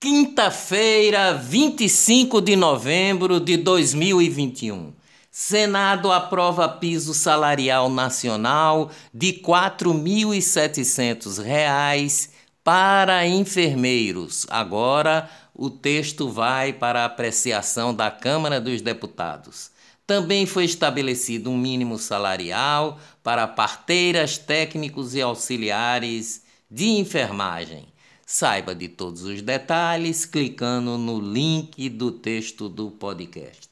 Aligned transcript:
Quinta-feira, 0.00 1.34
25 1.34 2.40
de 2.40 2.54
novembro 2.54 3.40
de 3.40 3.56
2021. 3.56 4.94
Senado 5.28 6.12
aprova 6.12 6.68
piso 6.68 7.12
salarial 7.12 7.90
nacional 7.90 8.92
de 9.12 9.30
R$ 9.30 9.42
4.700 9.42 12.30
para 12.62 13.26
enfermeiros. 13.26 14.46
Agora 14.48 15.28
o 15.52 15.68
texto 15.68 16.28
vai 16.28 16.72
para 16.72 17.04
apreciação 17.04 17.92
da 17.92 18.08
Câmara 18.08 18.60
dos 18.60 18.80
Deputados. 18.80 19.72
Também 20.06 20.46
foi 20.46 20.64
estabelecido 20.64 21.50
um 21.50 21.58
mínimo 21.58 21.98
salarial 21.98 23.00
para 23.20 23.48
parteiras, 23.48 24.38
técnicos 24.38 25.16
e 25.16 25.20
auxiliares 25.20 26.44
de 26.70 26.86
enfermagem. 26.86 27.97
Saiba 28.30 28.74
de 28.74 28.88
todos 28.88 29.22
os 29.22 29.40
detalhes 29.40 30.26
clicando 30.26 30.98
no 30.98 31.18
link 31.18 31.88
do 31.88 32.12
texto 32.12 32.68
do 32.68 32.90
podcast. 32.90 33.70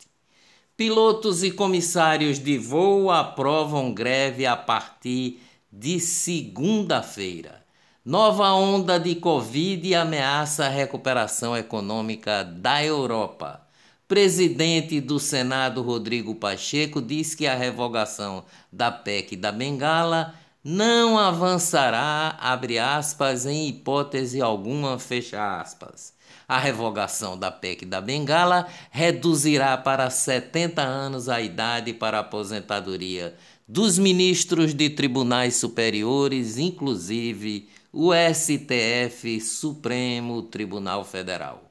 Pilotos 0.74 1.44
e 1.44 1.50
comissários 1.50 2.38
de 2.38 2.56
voo 2.56 3.10
aprovam 3.10 3.92
greve 3.92 4.46
a 4.46 4.56
partir 4.56 5.42
de 5.70 6.00
segunda-feira. 6.00 7.62
Nova 8.02 8.54
onda 8.54 8.98
de 8.98 9.16
Covid 9.16 9.94
ameaça 9.94 10.64
a 10.64 10.70
recuperação 10.70 11.54
econômica 11.54 12.42
da 12.42 12.82
Europa. 12.82 13.60
Presidente 14.08 15.02
do 15.02 15.20
Senado, 15.20 15.82
Rodrigo 15.82 16.34
Pacheco, 16.34 17.02
diz 17.02 17.34
que 17.34 17.46
a 17.46 17.54
revogação 17.54 18.42
da 18.72 18.90
PEC 18.90 19.36
da 19.36 19.52
Bengala 19.52 20.34
não 20.68 21.16
avançará, 21.16 22.36
abre 22.40 22.76
aspas, 22.76 23.46
em 23.46 23.68
hipótese 23.68 24.42
alguma, 24.42 24.98
fecha 24.98 25.60
aspas. 25.60 26.12
A 26.48 26.58
revogação 26.58 27.38
da 27.38 27.52
PEC 27.52 27.86
da 27.86 28.00
Bengala 28.00 28.66
reduzirá 28.90 29.76
para 29.76 30.10
70 30.10 30.82
anos 30.82 31.28
a 31.28 31.40
idade 31.40 31.92
para 31.92 32.18
aposentadoria 32.18 33.36
dos 33.68 33.96
ministros 33.96 34.74
de 34.74 34.90
tribunais 34.90 35.54
superiores, 35.54 36.58
inclusive 36.58 37.68
o 37.92 38.10
STF, 38.12 39.40
Supremo 39.40 40.42
Tribunal 40.42 41.04
Federal. 41.04 41.65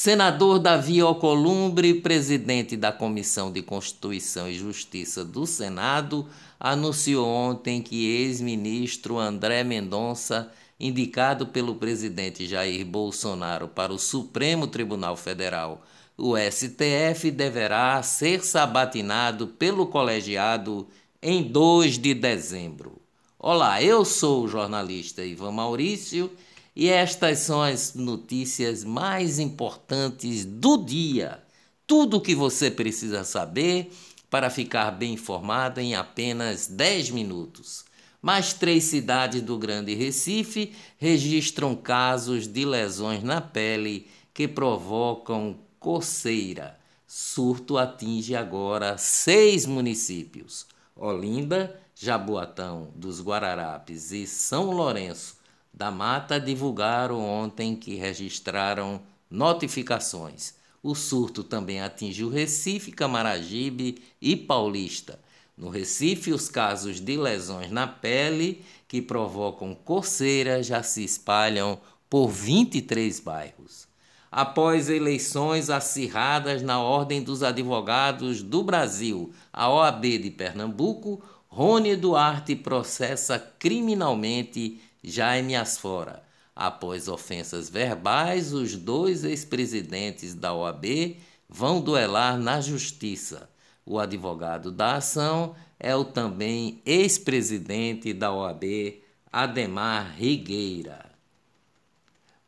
Senador 0.00 0.60
Davi 0.60 1.00
Alcolumbre, 1.00 1.92
presidente 1.92 2.76
da 2.76 2.92
Comissão 2.92 3.50
de 3.50 3.62
Constituição 3.62 4.48
e 4.48 4.54
Justiça 4.54 5.24
do 5.24 5.44
Senado, 5.44 6.28
anunciou 6.60 7.26
ontem 7.26 7.82
que 7.82 8.06
ex-ministro 8.06 9.18
André 9.18 9.64
Mendonça, 9.64 10.52
indicado 10.78 11.48
pelo 11.48 11.74
presidente 11.74 12.46
Jair 12.46 12.86
Bolsonaro 12.86 13.66
para 13.66 13.92
o 13.92 13.98
Supremo 13.98 14.68
Tribunal 14.68 15.16
Federal, 15.16 15.82
o 16.16 16.36
STF, 16.38 17.32
deverá 17.32 18.00
ser 18.00 18.44
sabatinado 18.44 19.48
pelo 19.48 19.88
colegiado 19.88 20.86
em 21.20 21.42
2 21.42 21.98
de 21.98 22.14
dezembro. 22.14 23.02
Olá, 23.36 23.82
eu 23.82 24.04
sou 24.04 24.44
o 24.44 24.48
jornalista 24.48 25.24
Ivan 25.24 25.50
Maurício 25.50 26.30
e 26.78 26.88
estas 26.88 27.40
são 27.40 27.60
as 27.60 27.94
notícias 27.94 28.84
mais 28.84 29.40
importantes 29.40 30.44
do 30.44 30.76
dia. 30.76 31.42
Tudo 31.84 32.18
o 32.18 32.20
que 32.20 32.36
você 32.36 32.70
precisa 32.70 33.24
saber 33.24 33.90
para 34.30 34.48
ficar 34.48 34.92
bem 34.92 35.14
informado 35.14 35.80
em 35.80 35.96
apenas 35.96 36.68
10 36.68 37.10
minutos. 37.10 37.84
Mais 38.22 38.52
três 38.52 38.84
cidades 38.84 39.42
do 39.42 39.58
Grande 39.58 39.92
Recife 39.92 40.72
registram 40.98 41.74
casos 41.74 42.46
de 42.46 42.64
lesões 42.64 43.24
na 43.24 43.40
pele 43.40 44.06
que 44.32 44.46
provocam 44.46 45.58
coceira. 45.80 46.78
Surto 47.08 47.76
atinge 47.76 48.36
agora 48.36 48.96
seis 48.96 49.66
municípios: 49.66 50.64
Olinda, 50.94 51.76
Jaboatão 51.96 52.92
dos 52.94 53.20
Guararapes 53.20 54.12
e 54.12 54.28
São 54.28 54.70
Lourenço 54.70 55.37
da 55.78 55.92
Mata 55.92 56.40
divulgaram 56.40 57.20
ontem 57.24 57.76
que 57.76 57.94
registraram 57.94 59.00
notificações. 59.30 60.54
O 60.82 60.92
surto 60.92 61.44
também 61.44 61.80
atingiu 61.80 62.28
Recife, 62.28 62.90
Camaragibe 62.90 64.02
e 64.20 64.34
Paulista. 64.34 65.20
No 65.56 65.68
Recife, 65.68 66.32
os 66.32 66.48
casos 66.48 67.00
de 67.00 67.16
lesões 67.16 67.70
na 67.70 67.86
pele 67.86 68.64
que 68.88 69.00
provocam 69.00 69.72
coceira 69.72 70.64
já 70.64 70.82
se 70.82 71.04
espalham 71.04 71.78
por 72.10 72.26
23 72.26 73.20
bairros. 73.20 73.86
Após 74.32 74.90
eleições 74.90 75.70
acirradas 75.70 76.60
na 76.60 76.80
Ordem 76.80 77.22
dos 77.22 77.44
Advogados 77.44 78.42
do 78.42 78.64
Brasil, 78.64 79.32
a 79.52 79.70
OAB 79.70 80.02
de 80.02 80.30
Pernambuco, 80.32 81.22
Rony 81.46 81.94
Duarte 81.96 82.54
processa 82.56 83.38
criminalmente 83.38 84.80
Jaime 85.02 85.56
Asfora. 85.56 86.22
Após 86.54 87.06
ofensas 87.06 87.70
verbais, 87.70 88.52
os 88.52 88.74
dois 88.74 89.24
ex-presidentes 89.24 90.34
da 90.34 90.52
OAB 90.52 91.16
vão 91.48 91.80
duelar 91.80 92.36
na 92.36 92.60
justiça. 92.60 93.48
O 93.86 93.98
advogado 93.98 94.70
da 94.70 94.96
ação 94.96 95.54
é 95.78 95.94
o 95.94 96.04
também 96.04 96.82
ex-presidente 96.84 98.12
da 98.12 98.32
OAB, 98.32 99.02
Ademar 99.32 100.14
Rigueira. 100.16 101.06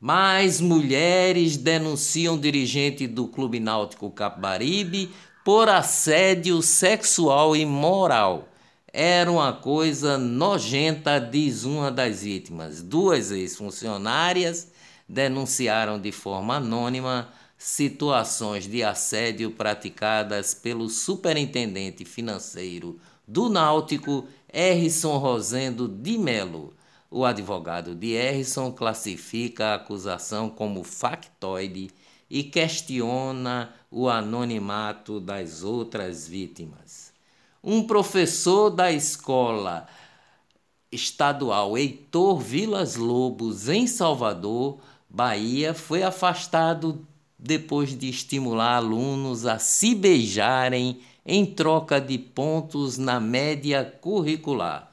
Mais 0.01 0.61
mulheres 0.61 1.57
denunciam 1.57 2.39
dirigente 2.39 3.07
do 3.07 3.29
Clube 3.29 3.61
Náutico 3.61 4.11
Capibaribe 4.11 5.11
por 5.45 5.69
assédio 5.69 6.61
sexual 6.63 7.55
e 7.55 7.65
moral. 7.65 8.50
Era 8.93 9.31
uma 9.31 9.53
coisa 9.53 10.19
nojenta, 10.19 11.21
diz 11.21 11.63
uma 11.63 11.93
das 11.93 12.25
vítimas. 12.25 12.83
Duas 12.83 13.31
ex-funcionárias 13.31 14.73
denunciaram 15.09 16.01
de 16.01 16.11
forma 16.11 16.57
anônima 16.57 17.29
situações 17.57 18.67
de 18.67 18.83
assédio 18.83 19.53
praticadas 19.53 20.55
pelo 20.55 20.89
superintendente 20.89 22.05
financeiro 22.05 22.99
do 23.29 23.49
Náutico, 23.49 24.27
Erison 24.53 25.19
Rosendo 25.19 25.87
de 25.87 26.19
Melo. 26.19 26.75
O 27.09 27.25
advogado 27.25 27.95
de 27.95 28.15
Erison 28.15 28.73
classifica 28.73 29.67
a 29.67 29.75
acusação 29.75 30.51
como 30.51 30.83
factoide 30.83 31.91
e 32.29 32.43
questiona 32.43 33.73
o 33.89 34.09
anonimato 34.09 35.21
das 35.21 35.63
outras 35.63 36.27
vítimas 36.27 37.10
um 37.63 37.83
professor 37.83 38.71
da 38.71 38.91
escola 38.91 39.87
estadual 40.91 41.77
Heitor 41.77 42.41
Vilas 42.41 42.97
Lobos, 42.97 43.69
em 43.69 43.87
Salvador, 43.87 44.79
Bahia, 45.09 45.75
foi 45.75 46.03
afastado 46.03 47.07
depois 47.39 47.97
de 47.97 48.09
estimular 48.09 48.77
alunos 48.77 49.47
a 49.47 49.59
se 49.59 49.95
beijarem 49.95 51.01
em 51.25 51.45
troca 51.45 52.01
de 52.01 52.19
pontos 52.19 52.97
na 52.97 53.21
média 53.21 53.85
curricular. 53.85 54.91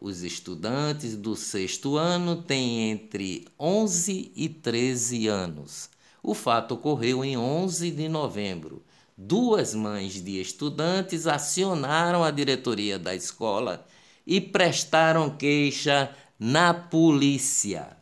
Os 0.00 0.22
estudantes 0.22 1.16
do 1.16 1.34
sexto 1.34 1.96
ano 1.96 2.36
têm 2.36 2.90
entre 2.90 3.46
11 3.58 4.32
e 4.34 4.48
13 4.48 5.28
anos. 5.28 5.88
O 6.22 6.34
fato 6.34 6.74
ocorreu 6.74 7.24
em 7.24 7.36
11 7.36 7.90
de 7.90 8.08
novembro 8.08 8.82
duas 9.26 9.74
mães 9.74 10.22
de 10.22 10.40
estudantes 10.40 11.26
acionaram 11.26 12.24
a 12.24 12.30
diretoria 12.30 12.98
da 12.98 13.14
escola 13.14 13.86
e 14.26 14.40
prestaram 14.40 15.30
queixa 15.30 16.10
na 16.38 16.74
polícia. 16.74 17.96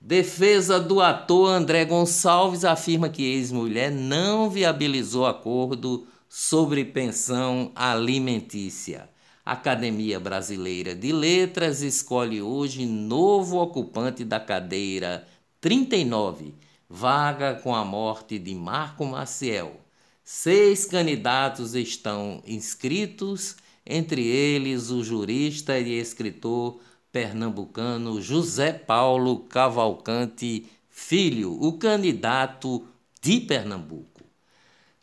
Defesa 0.00 0.80
do 0.80 1.00
ator 1.00 1.48
André 1.48 1.84
Gonçalves 1.84 2.64
afirma 2.64 3.08
que 3.08 3.22
ex-mulher 3.22 3.90
não 3.90 4.50
viabilizou 4.50 5.26
acordo 5.26 6.06
sobre 6.28 6.84
pensão 6.84 7.72
alimentícia. 7.74 9.08
Academia 9.46 10.18
Brasileira 10.18 10.94
de 10.94 11.12
Letras 11.12 11.80
escolhe 11.80 12.42
hoje 12.42 12.84
novo 12.84 13.58
ocupante 13.58 14.24
da 14.24 14.40
cadeira 14.40 15.26
39 15.60 16.54
vaga 16.88 17.54
com 17.54 17.74
a 17.74 17.84
morte 17.84 18.38
de 18.38 18.54
Marco 18.54 19.04
Maciel. 19.04 19.83
Seis 20.26 20.86
candidatos 20.86 21.74
estão 21.74 22.42
inscritos, 22.46 23.56
entre 23.84 24.26
eles 24.26 24.88
o 24.88 25.04
jurista 25.04 25.78
e 25.78 25.98
escritor 25.98 26.80
pernambucano 27.12 28.22
José 28.22 28.72
Paulo 28.72 29.40
Cavalcante 29.40 30.66
Filho, 30.88 31.52
o 31.60 31.74
candidato 31.74 32.88
de 33.20 33.38
Pernambuco. 33.40 34.22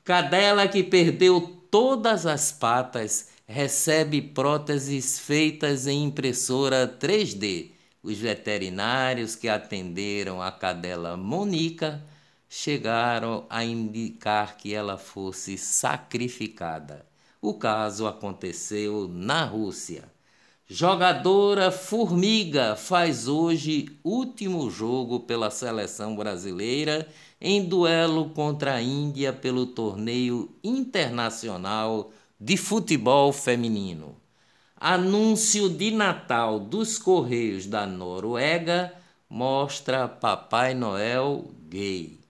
Cadela 0.04 0.68
que 0.68 0.82
perdeu 0.82 1.40
todas 1.70 2.26
as 2.26 2.52
patas 2.52 3.28
recebe 3.46 4.24
próteses 4.24 5.20
feitas 5.20 5.86
em 5.86 6.04
impressora 6.06 6.88
3D 6.88 7.70
Os 8.02 8.18
veterinários 8.18 9.36
que 9.36 9.48
atenderam 9.48 10.42
a 10.42 10.52
cadela 10.52 11.16
Monica 11.16 12.04
chegaram 12.54 13.46
a 13.50 13.64
indicar 13.64 14.58
que 14.58 14.74
ela 14.74 14.98
fosse 14.98 15.58
sacrificada. 15.58 17.06
O 17.42 17.54
caso 17.54 18.06
aconteceu 18.06 19.08
na 19.08 19.46
Rússia. 19.46 20.04
Jogadora 20.68 21.72
Formiga 21.72 22.76
faz 22.76 23.30
hoje 23.30 23.98
último 24.04 24.70
jogo 24.70 25.22
pela 25.22 25.50
seleção 25.50 26.14
brasileira 26.14 27.08
em 27.40 27.64
duelo 27.64 28.32
contra 28.32 28.76
a 28.76 28.82
Índia 28.82 29.32
pelo 29.32 29.66
torneio 29.66 30.54
internacional 30.62 32.12
de 32.38 32.58
futebol 32.58 33.32
feminino. 33.32 34.18
Anúncio 34.76 35.70
de 35.70 35.90
Natal 35.90 36.60
dos 36.60 36.98
Correios 36.98 37.66
da 37.66 37.88
Noruega 37.88 38.94
mostra 39.30 40.06
Papai 40.10 40.74
Noel 40.74 41.50
gay. 41.70 42.21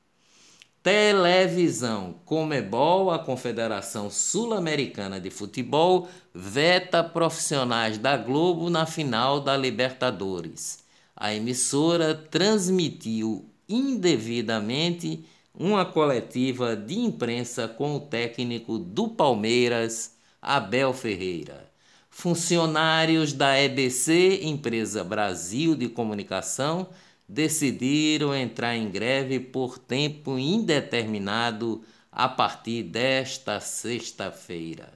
Televisão. 0.83 2.15
Comebol, 2.25 3.11
a 3.11 3.19
Confederação 3.19 4.09
Sul-Americana 4.09 5.19
de 5.19 5.29
Futebol, 5.29 6.07
veta 6.33 7.03
profissionais 7.03 7.99
da 7.99 8.17
Globo 8.17 8.67
na 8.67 8.87
final 8.87 9.39
da 9.39 9.55
Libertadores. 9.55 10.79
A 11.15 11.35
emissora 11.35 12.15
transmitiu 12.15 13.45
indevidamente 13.69 15.23
uma 15.53 15.85
coletiva 15.85 16.75
de 16.75 16.97
imprensa 16.97 17.67
com 17.67 17.97
o 17.97 17.99
técnico 17.99 18.79
do 18.79 19.07
Palmeiras, 19.07 20.15
Abel 20.41 20.93
Ferreira. 20.93 21.69
Funcionários 22.09 23.33
da 23.33 23.55
EBC, 23.57 24.39
Empresa 24.43 25.03
Brasil 25.03 25.75
de 25.75 25.87
Comunicação, 25.87 26.87
decidiram 27.31 28.35
entrar 28.35 28.75
em 28.75 28.91
greve 28.91 29.39
por 29.39 29.77
tempo 29.77 30.37
indeterminado 30.37 31.81
a 32.11 32.27
partir 32.27 32.83
desta 32.83 33.61
sexta-feira. 33.61 34.91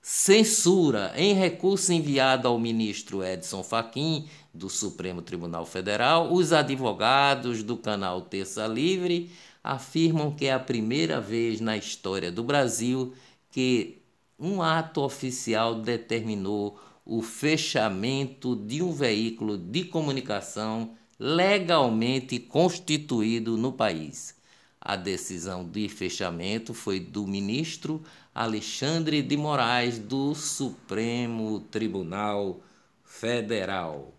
Censura 0.00 1.12
em 1.14 1.34
recurso 1.34 1.92
enviado 1.92 2.48
ao 2.48 2.58
ministro 2.58 3.22
Edson 3.22 3.62
Fachin 3.62 4.26
do 4.52 4.70
Supremo 4.70 5.20
Tribunal 5.20 5.66
Federal, 5.66 6.32
os 6.32 6.54
advogados 6.54 7.62
do 7.62 7.76
canal 7.76 8.22
Terça 8.22 8.66
Livre 8.66 9.30
afirmam 9.62 10.30
que 10.30 10.46
é 10.46 10.54
a 10.54 10.58
primeira 10.58 11.20
vez 11.20 11.60
na 11.60 11.76
história 11.76 12.32
do 12.32 12.42
Brasil 12.42 13.12
que 13.50 13.98
um 14.38 14.62
ato 14.62 15.02
oficial 15.02 15.74
determinou 15.74 16.80
o 17.04 17.20
fechamento 17.20 18.56
de 18.56 18.82
um 18.82 18.90
veículo 18.90 19.58
de 19.58 19.84
comunicação 19.84 20.94
legalmente 21.18 22.38
constituído 22.38 23.56
no 23.56 23.72
país. 23.72 24.34
A 24.80 24.96
decisão 24.96 25.64
de 25.66 25.88
fechamento 25.88 26.74
foi 26.74 27.00
do 27.00 27.26
ministro 27.26 28.02
Alexandre 28.34 29.22
de 29.22 29.36
Moraes 29.36 29.98
do 29.98 30.34
Supremo 30.34 31.60
Tribunal 31.70 32.60
Federal. 33.02 34.12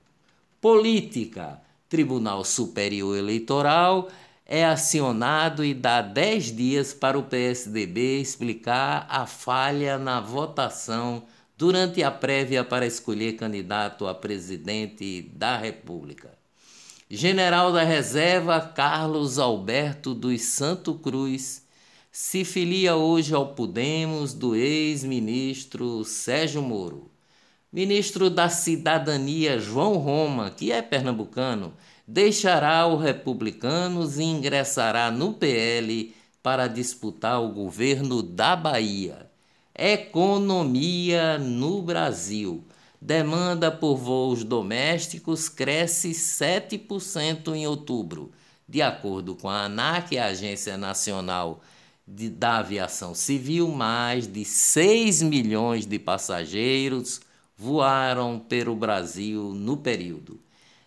Política: 0.60 1.62
Tribunal 1.88 2.44
Superior 2.44 3.16
Eleitoral 3.16 4.10
é 4.46 4.66
acionado 4.66 5.64
e 5.64 5.74
dá 5.74 6.02
10 6.02 6.56
dias 6.56 6.94
para 6.94 7.18
o 7.18 7.24
PSDB 7.24 8.20
explicar 8.20 9.06
a 9.10 9.26
falha 9.26 9.98
na 9.98 10.20
votação 10.20 11.24
durante 11.58 12.04
a 12.04 12.12
prévia 12.12 12.64
para 12.64 12.86
escolher 12.86 13.34
candidato 13.34 14.08
a 14.08 14.16
presidente 14.16 15.22
da 15.34 15.58
República. 15.58 16.45
General 17.10 17.72
da 17.72 17.84
Reserva 17.84 18.60
Carlos 18.60 19.38
Alberto 19.38 20.16
dos 20.16 20.42
Santo 20.42 20.96
Cruz 20.96 21.64
se 22.12 22.44
filia 22.44 22.96
hoje 22.96 23.36
ao 23.36 23.54
Podemos 23.54 24.34
do 24.34 24.56
ex-ministro 24.56 26.04
Sérgio 26.04 26.64
Moro. 26.64 27.12
Ministro 27.72 28.28
da 28.28 28.50
Cidadania 28.50 29.60
João 29.60 29.98
Roma, 29.98 30.50
que 30.50 30.72
é 30.72 30.82
pernambucano, 30.82 31.76
deixará 32.08 32.88
o 32.88 32.98
Republicanos 32.98 34.18
e 34.18 34.24
ingressará 34.24 35.12
no 35.12 35.34
PL 35.34 36.12
para 36.42 36.68
disputar 36.68 37.40
o 37.40 37.50
governo 37.50 38.24
da 38.24 38.56
Bahia. 38.56 39.30
Economia 39.78 41.38
no 41.38 41.84
Brasil. 41.84 42.64
Demanda 43.02 43.72
por 43.72 43.98
voos 43.98 44.44
domésticos 44.44 45.50
cresce 45.50 46.12
7% 46.12 47.54
em 47.54 47.68
outubro. 47.68 48.32
De 48.68 48.82
acordo 48.82 49.36
com 49.36 49.50
a 49.50 49.66
ANAC, 49.66 50.18
a 50.18 50.28
Agência 50.28 50.78
Nacional 50.78 51.62
de, 52.08 52.30
da 52.30 52.58
Aviação 52.58 53.14
Civil, 53.14 53.68
mais 53.70 54.28
de 54.28 54.44
6 54.44 55.22
milhões 55.22 55.86
de 55.86 56.00
passageiros 56.00 57.22
voaram 57.58 58.40
pelo 58.40 58.76
Brasil 58.76 59.54
no 59.54 59.78
período. 59.78 60.40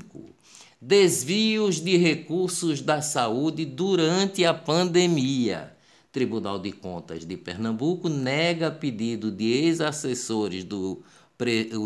Desvios 0.80 1.80
de 1.80 1.96
recursos 1.96 2.80
da 2.80 3.02
saúde 3.02 3.64
durante 3.64 4.44
a 4.44 4.52
pandemia. 4.52 5.76
Tribunal 6.10 6.58
de 6.58 6.72
Contas 6.72 7.24
de 7.24 7.36
Pernambuco 7.36 8.08
nega 8.08 8.68
pedido 8.70 9.30
de 9.30 9.44
ex-assessores 9.44 10.64
do, 10.64 11.04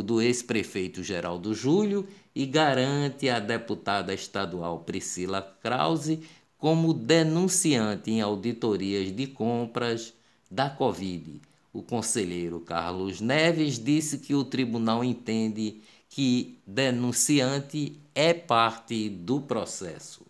do 0.04 0.20
ex-prefeito 0.20 1.02
Geraldo 1.02 1.54
Júlio 1.54 2.06
e 2.34 2.44
garante 2.46 3.28
a 3.28 3.38
deputada 3.38 4.12
estadual 4.12 4.80
Priscila 4.80 5.42
Krause 5.62 6.20
como 6.58 6.92
denunciante 6.92 8.10
em 8.10 8.20
auditorias 8.20 9.14
de 9.14 9.26
compras 9.26 10.14
da 10.50 10.68
Covid. 10.70 11.40
O 11.72 11.82
conselheiro 11.82 12.60
Carlos 12.60 13.20
Neves 13.20 13.78
disse 13.78 14.18
que 14.18 14.34
o 14.34 14.44
tribunal 14.44 15.04
entende 15.04 15.80
que 16.08 16.58
denunciante 16.66 18.00
é 18.14 18.32
parte 18.32 19.08
do 19.10 19.40
processo. 19.40 20.24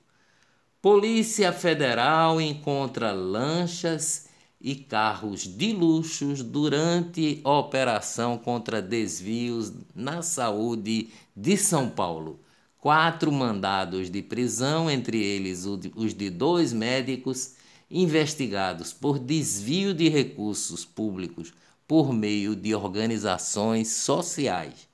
Polícia 0.82 1.52
Federal 1.52 2.40
encontra 2.40 3.12
lanchas 3.12 4.25
e 4.66 4.74
carros 4.74 5.42
de 5.42 5.72
luxos 5.72 6.42
durante 6.42 7.40
operação 7.44 8.36
contra 8.36 8.82
desvios 8.82 9.72
na 9.94 10.22
saúde 10.22 11.10
de 11.36 11.56
São 11.56 11.88
Paulo. 11.88 12.40
Quatro 12.80 13.30
mandados 13.30 14.10
de 14.10 14.20
prisão, 14.22 14.90
entre 14.90 15.22
eles 15.22 15.64
os 15.94 16.12
de 16.12 16.28
dois 16.30 16.72
médicos 16.72 17.54
investigados 17.88 18.92
por 18.92 19.20
desvio 19.20 19.94
de 19.94 20.08
recursos 20.08 20.84
públicos 20.84 21.54
por 21.86 22.12
meio 22.12 22.56
de 22.56 22.74
organizações 22.74 23.92
sociais. 23.92 24.88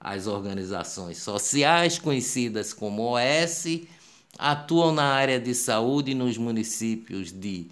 As 0.00 0.26
organizações 0.26 1.18
sociais, 1.18 1.98
conhecidas 1.98 2.72
como 2.72 3.14
OS, 3.14 3.82
atuam 4.38 4.90
na 4.90 5.04
área 5.04 5.38
de 5.38 5.54
saúde 5.54 6.14
nos 6.14 6.38
municípios 6.38 7.30
de 7.30 7.66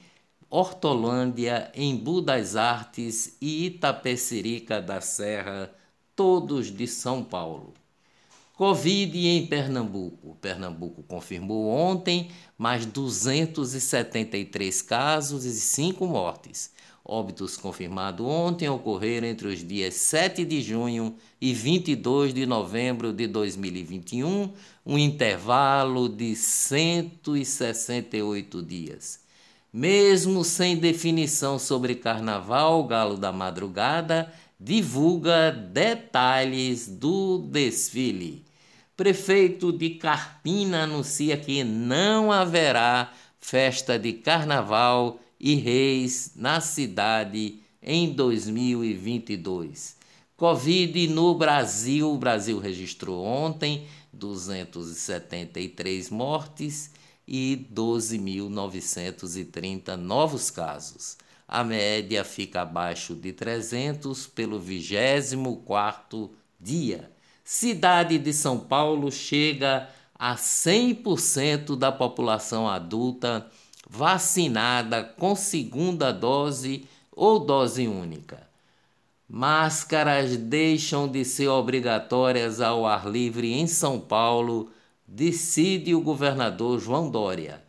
Hortolândia, 0.58 1.70
Embu 1.76 2.22
das 2.22 2.56
Artes 2.56 3.36
e 3.42 3.66
Itapecerica 3.66 4.80
da 4.80 5.02
Serra, 5.02 5.70
todos 6.14 6.74
de 6.74 6.86
São 6.86 7.22
Paulo. 7.22 7.74
Covid 8.54 9.28
em 9.28 9.46
Pernambuco. 9.46 10.34
Pernambuco 10.40 11.02
confirmou 11.02 11.68
ontem 11.68 12.30
mais 12.56 12.86
273 12.86 14.80
casos 14.80 15.44
e 15.44 15.52
5 15.52 16.06
mortes. 16.06 16.72
Óbitos 17.04 17.58
confirmados 17.58 18.24
ontem 18.24 18.66
ocorreram 18.66 19.28
entre 19.28 19.48
os 19.48 19.62
dias 19.62 19.92
7 19.92 20.42
de 20.42 20.62
junho 20.62 21.16
e 21.38 21.52
22 21.52 22.32
de 22.32 22.46
novembro 22.46 23.12
de 23.12 23.26
2021, 23.26 24.50
um 24.86 24.96
intervalo 24.96 26.08
de 26.08 26.34
168 26.34 28.62
dias. 28.62 29.25
Mesmo 29.76 30.42
sem 30.42 30.74
definição 30.74 31.58
sobre 31.58 31.96
carnaval, 31.96 32.82
Galo 32.84 33.18
da 33.18 33.30
Madrugada 33.30 34.32
divulga 34.58 35.52
detalhes 35.52 36.88
do 36.88 37.36
desfile. 37.36 38.42
Prefeito 38.96 39.70
de 39.70 39.90
Carpina 39.90 40.84
anuncia 40.84 41.36
que 41.36 41.62
não 41.62 42.32
haverá 42.32 43.12
festa 43.38 43.98
de 43.98 44.14
carnaval 44.14 45.20
e 45.38 45.56
reis 45.56 46.32
na 46.34 46.58
cidade 46.62 47.60
em 47.82 48.14
2022. 48.14 49.94
Covid 50.38 51.06
no 51.08 51.34
Brasil. 51.34 52.10
O 52.10 52.16
Brasil 52.16 52.58
registrou 52.58 53.22
ontem 53.22 53.86
273 54.10 56.08
mortes 56.08 56.92
e 57.26 57.66
12.930 57.72 59.96
novos 59.96 60.50
casos. 60.50 61.16
A 61.48 61.64
média 61.64 62.24
fica 62.24 62.62
abaixo 62.62 63.14
de 63.14 63.32
300 63.32 64.26
pelo 64.26 64.60
24º 64.60 66.30
dia. 66.60 67.08
Cidade 67.44 68.18
de 68.18 68.32
São 68.32 68.58
Paulo 68.58 69.12
chega 69.12 69.88
a 70.18 70.34
100% 70.34 71.76
da 71.76 71.92
população 71.92 72.68
adulta 72.68 73.46
vacinada 73.88 75.04
com 75.04 75.36
segunda 75.36 76.10
dose 76.10 76.88
ou 77.12 77.38
dose 77.38 77.86
única. 77.86 78.46
Máscaras 79.28 80.36
deixam 80.36 81.08
de 81.08 81.24
ser 81.24 81.48
obrigatórias 81.48 82.60
ao 82.60 82.86
ar 82.86 83.08
livre 83.08 83.52
em 83.52 83.66
São 83.66 83.98
Paulo, 83.98 84.70
decide 85.06 85.94
o 85.94 86.00
governador 86.00 86.80
João 86.80 87.10
Dória. 87.10 87.62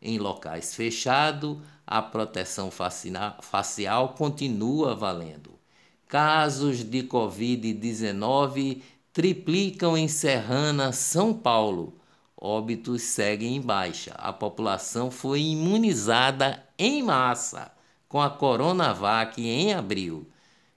Em 0.00 0.18
locais 0.18 0.74
fechados, 0.74 1.58
a 1.86 2.00
proteção 2.00 2.70
facial 2.70 4.10
continua 4.10 4.94
valendo. 4.94 5.58
Casos 6.06 6.84
de 6.84 7.02
Covid-19 7.02 8.82
triplicam 9.12 9.96
em 9.96 10.08
Serrana, 10.08 10.92
São 10.92 11.32
Paulo. 11.32 11.98
Óbitos 12.36 13.02
seguem 13.02 13.56
em 13.56 13.60
baixa. 13.60 14.12
A 14.18 14.32
população 14.32 15.10
foi 15.10 15.40
imunizada 15.40 16.62
em 16.78 17.02
massa 17.02 17.72
com 18.08 18.20
a 18.20 18.30
Coronavac 18.30 19.42
em 19.42 19.72
abril. 19.72 20.28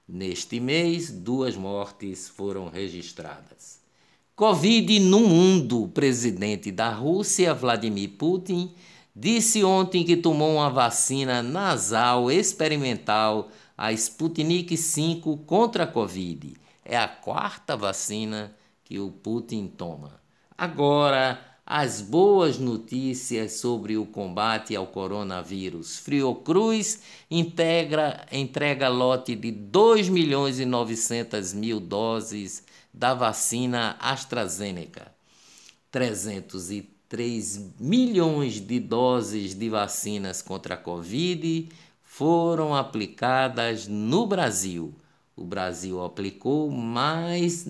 Neste 0.07 0.59
mês, 0.59 1.12
duas 1.12 1.55
mortes 1.55 2.29
foram 2.29 2.69
registradas. 2.69 3.76
Covid 4.38 5.00
no 5.00 5.22
mundo. 5.22 5.82
O 5.82 5.88
presidente 5.88 6.72
da 6.72 6.91
Rússia, 6.91 7.56
Vladimir 7.56 8.10
Putin, 8.20 8.72
disse 9.15 9.63
ontem 9.63 10.03
que 10.03 10.15
tomou 10.15 10.58
uma 10.58 10.70
vacina 10.70 11.41
nasal 11.41 12.29
experimental, 12.29 13.50
a 13.75 13.91
Sputnik 13.91 14.75
V, 14.75 15.39
contra 15.44 15.86
a 15.86 15.88
Covid. 15.88 16.53
É 16.86 16.96
a 16.96 17.08
quarta 17.08 17.75
vacina 17.75 18.56
que 18.84 19.00
o 19.00 19.10
Putin 19.10 19.65
toma. 19.75 20.22
Agora, 20.56 21.41
as 21.65 22.00
boas 22.00 22.60
notícias 22.60 23.53
sobre 23.53 23.98
o 23.98 24.06
combate 24.06 24.75
ao 24.75 24.86
coronavírus. 24.86 25.98
Friocruz 25.98 27.01
integra, 27.29 28.24
entrega 28.32 28.88
lote 28.88 29.36
de 29.36 29.51
2 29.51 30.10
milhões 30.10 30.60
e 30.60 30.65
900 30.65 31.56
mil 31.56 31.79
doses 31.79 32.63
da 32.97 33.13
vacina 33.13 33.95
AstraZeneca. 33.99 35.13
303 35.91 37.75
milhões 37.79 38.59
de 38.59 38.79
doses 38.79 39.53
de 39.53 39.69
vacinas 39.69 40.41
contra 40.41 40.73
a 40.73 40.77
Covid 40.77 41.69
foram 42.01 42.73
aplicadas 42.75 43.87
no 43.87 44.25
Brasil. 44.25 44.95
O 45.35 45.43
Brasil 45.43 46.03
aplicou 46.03 46.71
mais 46.71 47.67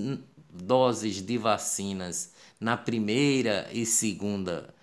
doses 0.50 1.22
de 1.22 1.38
vacinas 1.38 2.31
na 2.57 2.77
primeira 2.77 3.69
e 3.74 3.86
segunda 3.86 4.74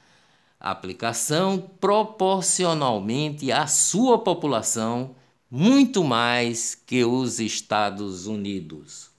aplicação, 0.61 1.71
proporcionalmente 1.81 3.51
à 3.51 3.67
sua 3.67 4.19
população, 4.19 5.17
muito 5.51 6.05
mais 6.05 6.75
que 6.75 7.03
os 7.03 7.41
Estados 7.41 8.27
Unidos. 8.27 9.14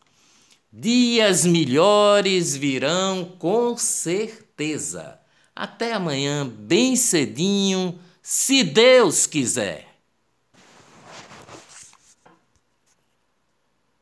Dias 0.77 1.45
melhores 1.45 2.53
virão 2.53 3.23
com 3.39 3.77
certeza. 3.77 5.17
Até 5.55 5.93
amanhã, 5.93 6.45
bem 6.45 6.97
cedinho, 6.97 7.97
se 8.21 8.61
Deus 8.61 9.25
quiser. 9.25 9.94